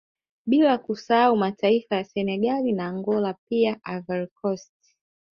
[0.45, 4.73] Bila kusahau mataifa ya Senegali na Angola pia Ivorycost